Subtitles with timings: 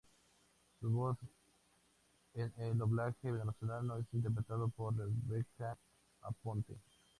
[0.79, 1.15] Su voz
[2.33, 5.77] en el doblaje venezolano es interpretada por Rebeca
[6.23, 6.73] Aponte.